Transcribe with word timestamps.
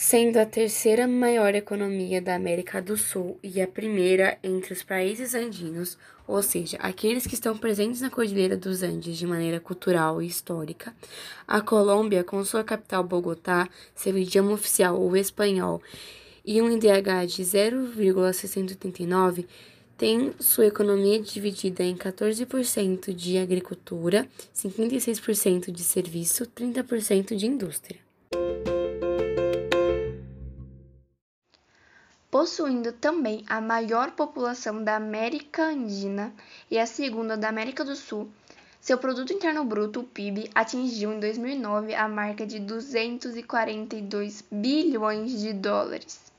sendo 0.00 0.36
a 0.36 0.46
terceira 0.46 1.08
maior 1.08 1.56
economia 1.56 2.22
da 2.22 2.36
América 2.36 2.80
do 2.80 2.96
Sul 2.96 3.36
e 3.42 3.60
a 3.60 3.66
primeira 3.66 4.38
entre 4.44 4.72
os 4.72 4.84
países 4.84 5.34
andinos, 5.34 5.98
ou 6.24 6.40
seja, 6.40 6.76
aqueles 6.76 7.26
que 7.26 7.34
estão 7.34 7.58
presentes 7.58 8.00
na 8.00 8.08
Cordilheira 8.08 8.56
dos 8.56 8.84
Andes 8.84 9.18
de 9.18 9.26
maneira 9.26 9.58
cultural 9.58 10.22
e 10.22 10.26
histórica. 10.28 10.94
A 11.48 11.60
Colômbia, 11.60 12.22
com 12.22 12.44
sua 12.44 12.62
capital 12.62 13.02
Bogotá, 13.02 13.68
seu 13.92 14.16
idioma 14.16 14.52
oficial 14.52 15.02
o 15.02 15.16
espanhol 15.16 15.82
e 16.44 16.62
um 16.62 16.70
IDH 16.70 17.26
de 17.26 17.42
0,689, 17.42 19.48
tem 19.96 20.32
sua 20.38 20.66
economia 20.66 21.20
dividida 21.20 21.82
em 21.82 21.96
14% 21.96 23.12
de 23.12 23.36
agricultura, 23.36 24.28
56% 24.54 25.72
de 25.72 25.82
serviço, 25.82 26.46
30% 26.46 27.34
de 27.34 27.46
indústria. 27.46 28.07
Possuindo 32.38 32.92
também 32.92 33.44
a 33.48 33.60
maior 33.60 34.12
população 34.12 34.84
da 34.84 34.94
América 34.94 35.70
Andina 35.70 36.32
e 36.70 36.78
a 36.78 36.86
segunda 36.86 37.36
da 37.36 37.48
América 37.48 37.84
do 37.84 37.96
Sul, 37.96 38.30
seu 38.80 38.96
produto 38.96 39.32
interno 39.32 39.64
bruto, 39.64 39.98
o 39.98 40.04
PIB, 40.04 40.48
atingiu 40.54 41.12
em 41.12 41.18
2009 41.18 41.96
a 41.96 42.06
marca 42.06 42.46
de 42.46 42.60
242 42.60 44.44
bilhões 44.52 45.40
de 45.40 45.52
dólares. 45.52 46.30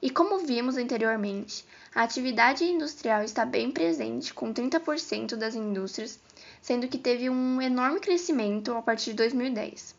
E 0.00 0.08
como 0.08 0.38
vimos 0.38 0.76
anteriormente, 0.76 1.64
a 1.92 2.04
atividade 2.04 2.62
industrial 2.62 3.24
está 3.24 3.44
bem 3.44 3.72
presente, 3.72 4.32
com 4.32 4.54
30% 4.54 5.34
das 5.34 5.56
indústrias, 5.56 6.20
sendo 6.62 6.86
que 6.86 6.96
teve 6.96 7.28
um 7.28 7.60
enorme 7.60 7.98
crescimento 7.98 8.72
a 8.72 8.82
partir 8.82 9.10
de 9.10 9.16
2010. 9.16 9.96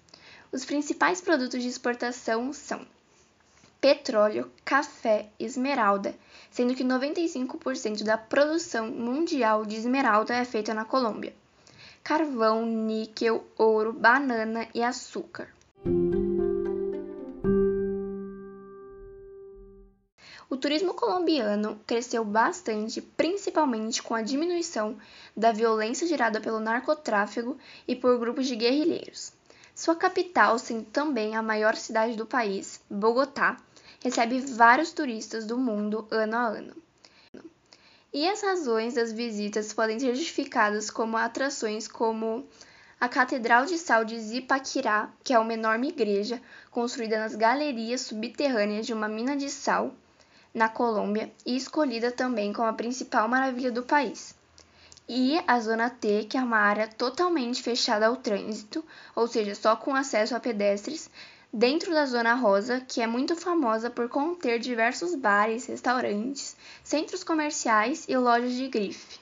Os 0.49 0.63
principais 0.63 1.19
produtos 1.19 1.61
de 1.61 1.67
exportação 1.67 2.53
são 2.53 2.87
petróleo, 3.81 4.51
café, 4.63 5.27
esmeralda, 5.39 6.13
sendo 6.51 6.75
que 6.75 6.83
95% 6.83 8.03
da 8.03 8.15
produção 8.15 8.91
mundial 8.91 9.65
de 9.65 9.75
esmeralda 9.75 10.35
é 10.35 10.45
feita 10.45 10.71
na 10.71 10.85
Colômbia. 10.85 11.33
Carvão, 12.03 12.63
níquel, 12.63 13.43
ouro, 13.57 13.91
banana 13.91 14.67
e 14.75 14.83
açúcar. 14.83 15.49
O 20.47 20.57
turismo 20.57 20.93
colombiano 20.93 21.79
cresceu 21.87 22.23
bastante, 22.23 23.01
principalmente 23.01 24.03
com 24.03 24.13
a 24.13 24.21
diminuição 24.21 24.97
da 25.35 25.51
violência 25.51 26.05
gerada 26.05 26.39
pelo 26.39 26.59
narcotráfico 26.59 27.57
e 27.87 27.95
por 27.95 28.19
grupos 28.19 28.45
de 28.45 28.55
guerrilheiros. 28.55 29.33
Sua 29.73 29.95
capital, 29.95 30.59
sendo 30.59 30.83
também 30.83 31.35
a 31.35 31.41
maior 31.41 31.75
cidade 31.75 32.15
do 32.15 32.25
país, 32.25 32.81
Bogotá, 32.89 33.57
recebe 34.03 34.39
vários 34.39 34.91
turistas 34.91 35.45
do 35.45 35.57
mundo 35.57 36.07
ano 36.11 36.35
a 36.35 36.47
ano. 36.47 36.75
E 38.13 38.27
as 38.27 38.41
razões 38.41 38.95
das 38.95 39.13
visitas 39.13 39.71
podem 39.71 39.97
ser 39.97 40.13
justificadas 40.15 40.89
como 40.89 41.15
atrações 41.15 41.87
como 41.87 42.45
a 42.99 43.07
Catedral 43.07 43.65
de 43.65 43.77
Sal 43.77 44.03
de 44.03 44.19
Zipaquirá, 44.19 45.09
que 45.23 45.33
é 45.33 45.39
uma 45.39 45.53
enorme 45.53 45.87
igreja 45.87 46.41
construída 46.69 47.17
nas 47.17 47.35
galerias 47.35 48.01
subterrâneas 48.01 48.85
de 48.85 48.93
uma 48.93 49.07
mina 49.07 49.35
de 49.35 49.49
sal 49.49 49.93
na 50.53 50.67
Colômbia 50.67 51.31
e 51.45 51.55
escolhida 51.55 52.11
também 52.11 52.51
como 52.51 52.67
a 52.67 52.73
principal 52.73 53.27
maravilha 53.27 53.71
do 53.71 53.83
país. 53.83 54.35
E 55.07 55.41
a 55.47 55.59
Zona 55.59 55.89
T, 55.89 56.25
que 56.29 56.37
é 56.37 56.41
uma 56.43 56.59
área 56.59 56.87
totalmente 56.87 57.63
fechada 57.63 58.07
ao 58.07 58.17
trânsito, 58.17 58.83
ou 59.15 59.27
seja, 59.27 59.55
só 59.55 59.75
com 59.75 59.95
acesso 59.95 60.35
a 60.35 60.39
pedestres, 60.39 61.09
dentro 61.53 61.91
da 61.93 62.05
Zona 62.05 62.33
Rosa, 62.33 62.79
que 62.79 63.01
é 63.01 63.07
muito 63.07 63.35
famosa 63.35 63.89
por 63.89 64.07
conter 64.07 64.59
diversos 64.59 65.13
bares, 65.15 65.65
restaurantes, 65.65 66.55
centros 66.83 67.23
comerciais 67.23 68.05
e 68.07 68.15
lojas 68.15 68.53
de 68.53 68.67
grife. 68.69 69.19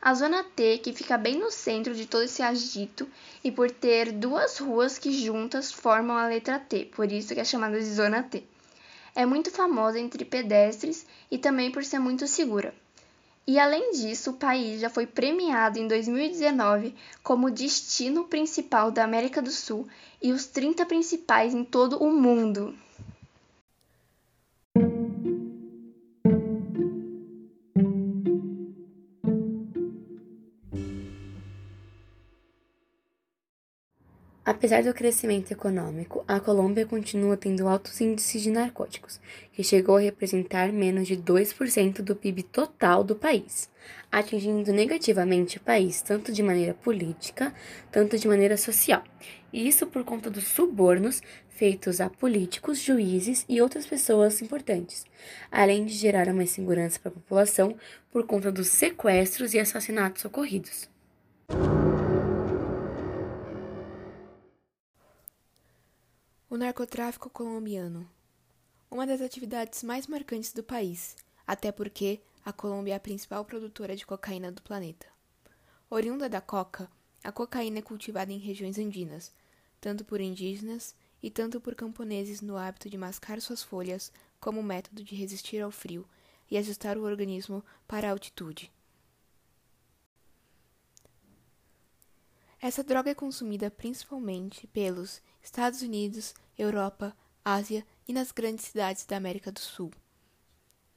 A 0.00 0.14
Zona 0.14 0.44
T, 0.44 0.78
que 0.78 0.92
fica 0.92 1.18
bem 1.18 1.36
no 1.36 1.50
centro 1.50 1.92
de 1.92 2.06
todo 2.06 2.22
esse 2.22 2.40
agito, 2.40 3.08
e 3.42 3.50
por 3.50 3.70
ter 3.70 4.12
duas 4.12 4.58
ruas 4.58 4.98
que 4.98 5.10
juntas 5.10 5.72
formam 5.72 6.16
a 6.16 6.28
letra 6.28 6.60
T, 6.60 6.84
por 6.94 7.10
isso 7.10 7.34
que 7.34 7.40
é 7.40 7.44
chamada 7.44 7.78
de 7.78 7.92
Zona 7.92 8.22
T. 8.22 8.44
É 9.14 9.26
muito 9.26 9.50
famosa 9.50 9.98
entre 9.98 10.24
pedestres 10.24 11.06
e 11.30 11.38
também 11.38 11.72
por 11.72 11.82
ser 11.82 11.98
muito 11.98 12.28
segura. 12.28 12.72
E 13.48 13.60
além 13.60 13.92
disso, 13.92 14.30
o 14.30 14.36
país 14.36 14.80
já 14.80 14.90
foi 14.90 15.06
premiado 15.06 15.78
em 15.78 15.86
2019 15.86 16.92
como 17.22 17.50
destino 17.50 18.24
principal 18.24 18.90
da 18.90 19.04
América 19.04 19.40
do 19.40 19.52
Sul 19.52 19.86
e 20.20 20.32
os 20.32 20.46
30 20.46 20.84
principais 20.84 21.54
em 21.54 21.62
todo 21.62 22.02
o 22.02 22.10
mundo. 22.10 22.76
Apesar 34.46 34.84
do 34.84 34.94
crescimento 34.94 35.50
econômico, 35.50 36.24
a 36.28 36.38
Colômbia 36.38 36.86
continua 36.86 37.36
tendo 37.36 37.66
altos 37.66 38.00
índices 38.00 38.40
de 38.42 38.48
narcóticos, 38.52 39.18
que 39.52 39.64
chegou 39.64 39.96
a 39.96 40.00
representar 40.00 40.72
menos 40.72 41.08
de 41.08 41.16
2% 41.16 42.00
do 42.00 42.14
PIB 42.14 42.44
total 42.44 43.02
do 43.02 43.16
país, 43.16 43.68
atingindo 44.10 44.72
negativamente 44.72 45.56
o 45.56 45.60
país 45.60 46.00
tanto 46.00 46.30
de 46.30 46.44
maneira 46.44 46.74
política, 46.74 47.52
tanto 47.90 48.16
de 48.16 48.28
maneira 48.28 48.56
social. 48.56 49.02
E 49.52 49.66
isso 49.66 49.84
por 49.88 50.04
conta 50.04 50.30
dos 50.30 50.44
subornos 50.44 51.20
feitos 51.48 52.00
a 52.00 52.08
políticos, 52.08 52.78
juízes 52.78 53.44
e 53.48 53.60
outras 53.60 53.84
pessoas 53.84 54.40
importantes, 54.40 55.04
além 55.50 55.84
de 55.84 55.94
gerar 55.94 56.28
uma 56.28 56.44
insegurança 56.44 57.00
para 57.00 57.10
a 57.10 57.14
população 57.14 57.74
por 58.12 58.24
conta 58.24 58.52
dos 58.52 58.68
sequestros 58.68 59.54
e 59.54 59.58
assassinatos 59.58 60.24
ocorridos. 60.24 60.88
O 66.56 66.58
narcotráfico 66.58 67.28
colombiano. 67.28 68.08
Uma 68.90 69.06
das 69.06 69.20
atividades 69.20 69.82
mais 69.82 70.06
marcantes 70.06 70.54
do 70.54 70.62
país, 70.62 71.14
até 71.46 71.70
porque 71.70 72.22
a 72.42 72.50
Colômbia 72.50 72.94
é 72.94 72.96
a 72.96 72.98
principal 72.98 73.44
produtora 73.44 73.94
de 73.94 74.06
cocaína 74.06 74.50
do 74.50 74.62
planeta. 74.62 75.06
Oriunda 75.90 76.30
da 76.30 76.40
coca, 76.40 76.90
a 77.22 77.30
cocaína 77.30 77.80
é 77.80 77.82
cultivada 77.82 78.32
em 78.32 78.38
regiões 78.38 78.78
andinas, 78.78 79.34
tanto 79.78 80.02
por 80.02 80.18
indígenas 80.18 80.96
e 81.22 81.30
tanto 81.30 81.60
por 81.60 81.74
camponeses 81.74 82.40
no 82.40 82.56
hábito 82.56 82.88
de 82.88 82.96
mascar 82.96 83.38
suas 83.42 83.62
folhas 83.62 84.10
como 84.40 84.62
método 84.62 85.04
de 85.04 85.14
resistir 85.14 85.60
ao 85.60 85.70
frio 85.70 86.08
e 86.50 86.56
ajustar 86.56 86.96
o 86.96 87.04
organismo 87.04 87.62
para 87.86 88.08
a 88.08 88.12
altitude. 88.12 88.72
Essa 92.58 92.82
droga 92.82 93.10
é 93.10 93.14
consumida 93.14 93.70
principalmente 93.70 94.66
pelos 94.68 95.20
Estados 95.46 95.80
Unidos, 95.80 96.34
Europa, 96.58 97.16
Ásia 97.44 97.86
e 98.08 98.12
nas 98.12 98.32
grandes 98.32 98.64
cidades 98.64 99.06
da 99.06 99.16
América 99.16 99.52
do 99.52 99.60
Sul. 99.60 99.92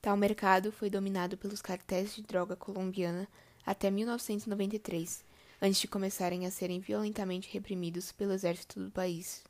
Tal 0.02 0.18
mercado 0.18 0.72
foi 0.72 0.90
dominado 0.90 1.38
pelos 1.38 1.62
cartéis 1.62 2.16
de 2.16 2.24
droga 2.24 2.56
colombiana 2.56 3.28
até 3.64 3.92
1993, 3.92 5.24
antes 5.62 5.80
de 5.80 5.88
começarem 5.88 6.48
a 6.48 6.52
serem 6.52 6.80
violentamente 6.80 7.48
reprimidos 7.54 8.12
pelo 8.12 8.34
exército 8.34 8.84
do 8.84 8.90
país. 8.90 9.44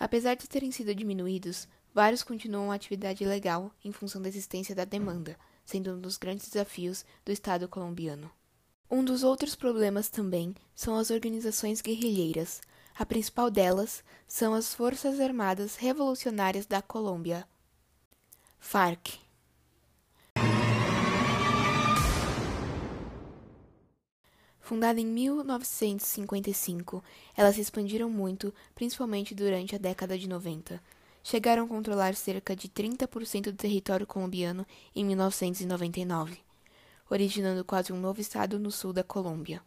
Apesar 0.00 0.34
de 0.34 0.48
terem 0.48 0.72
sido 0.72 0.94
diminuídos, 0.94 1.68
vários 1.92 2.22
continuam 2.22 2.72
a 2.72 2.76
atividade 2.76 3.22
ilegal 3.22 3.70
em 3.84 3.92
função 3.92 4.22
da 4.22 4.28
existência 4.30 4.74
da 4.74 4.86
demanda, 4.86 5.38
sendo 5.66 5.92
um 5.92 6.00
dos 6.00 6.16
grandes 6.16 6.48
desafios 6.48 7.04
do 7.26 7.30
Estado 7.30 7.68
colombiano. 7.68 8.30
Um 8.90 9.04
dos 9.04 9.22
outros 9.22 9.54
problemas 9.54 10.08
também 10.08 10.54
são 10.74 10.96
as 10.96 11.10
organizações 11.10 11.82
guerrilheiras, 11.82 12.62
a 12.98 13.04
principal 13.04 13.50
delas 13.50 14.02
são 14.26 14.54
as 14.54 14.74
Forças 14.74 15.20
Armadas 15.20 15.76
Revolucionárias 15.76 16.64
da 16.64 16.80
Colômbia, 16.80 17.46
FARC. 18.58 19.18
Fundada 24.58 24.98
em 25.00 25.06
1955, 25.06 27.04
elas 27.36 27.54
se 27.54 27.60
expandiram 27.60 28.10
muito, 28.10 28.52
principalmente 28.74 29.32
durante 29.34 29.76
a 29.76 29.78
década 29.78 30.18
de 30.18 30.28
90. 30.28 30.82
Chegaram 31.22 31.64
a 31.64 31.68
controlar 31.68 32.16
cerca 32.16 32.56
de 32.56 32.68
30% 32.68 33.44
do 33.44 33.52
território 33.52 34.06
colombiano 34.06 34.66
em 34.94 35.04
1999, 35.04 36.38
originando 37.08 37.64
quase 37.64 37.92
um 37.92 38.00
novo 38.00 38.20
estado 38.20 38.58
no 38.58 38.72
sul 38.72 38.92
da 38.92 39.04
Colômbia. 39.04 39.62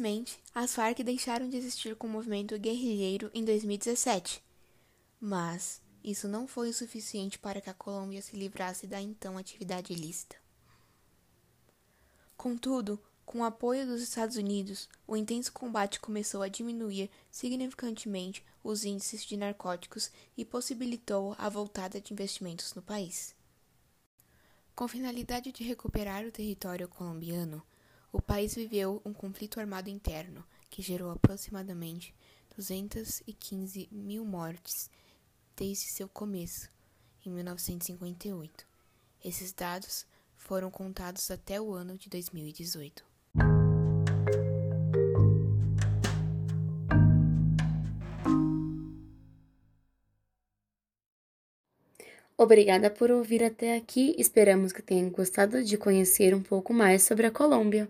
Felizmente, 0.00 0.40
as 0.54 0.74
Farc 0.74 1.02
deixaram 1.04 1.46
de 1.46 1.58
existir 1.58 1.94
como 1.94 2.14
movimento 2.14 2.58
guerrilheiro 2.58 3.30
em 3.34 3.44
2017. 3.44 4.42
Mas 5.20 5.82
isso 6.02 6.26
não 6.26 6.48
foi 6.48 6.70
o 6.70 6.74
suficiente 6.74 7.38
para 7.38 7.60
que 7.60 7.68
a 7.68 7.74
Colômbia 7.74 8.22
se 8.22 8.34
livrasse 8.34 8.86
da 8.86 8.98
então 8.98 9.36
atividade 9.36 9.92
ilícita. 9.92 10.36
Contudo, 12.34 12.98
com 13.26 13.40
o 13.40 13.44
apoio 13.44 13.86
dos 13.86 14.00
Estados 14.00 14.36
Unidos, 14.36 14.88
o 15.06 15.18
intenso 15.18 15.52
combate 15.52 16.00
começou 16.00 16.40
a 16.40 16.48
diminuir 16.48 17.10
significantemente 17.30 18.42
os 18.64 18.86
índices 18.86 19.22
de 19.22 19.36
narcóticos 19.36 20.10
e 20.34 20.46
possibilitou 20.46 21.36
a 21.36 21.50
voltada 21.50 22.00
de 22.00 22.14
investimentos 22.14 22.72
no 22.72 22.80
país. 22.80 23.34
Com 24.74 24.88
finalidade 24.88 25.52
de 25.52 25.62
recuperar 25.62 26.24
o 26.24 26.32
território 26.32 26.88
colombiano, 26.88 27.62
o 28.12 28.20
país 28.20 28.54
viveu 28.54 29.00
um 29.04 29.12
conflito 29.12 29.60
armado 29.60 29.88
interno 29.88 30.44
que 30.68 30.82
gerou 30.82 31.10
aproximadamente 31.10 32.14
215 32.56 33.88
mil 33.90 34.24
mortes 34.24 34.90
desde 35.56 35.92
seu 35.92 36.08
começo, 36.08 36.70
em 37.24 37.30
1958. 37.30 38.66
Esses 39.24 39.52
dados 39.52 40.06
foram 40.36 40.70
contados 40.70 41.30
até 41.30 41.60
o 41.60 41.72
ano 41.72 41.96
de 41.96 42.08
2018. 42.08 43.04
Obrigada 52.36 52.90
por 52.90 53.10
ouvir 53.10 53.44
até 53.44 53.76
aqui. 53.76 54.14
Esperamos 54.16 54.72
que 54.72 54.80
tenham 54.80 55.10
gostado 55.10 55.62
de 55.62 55.76
conhecer 55.76 56.34
um 56.34 56.42
pouco 56.42 56.72
mais 56.72 57.02
sobre 57.02 57.26
a 57.26 57.30
Colômbia. 57.30 57.86